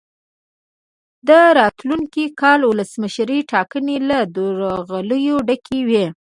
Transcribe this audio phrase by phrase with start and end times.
[1.27, 1.29] د
[1.59, 6.05] راتلونکي کال ولسمشرۍ ټاکنې له درغلیو ډکې وې.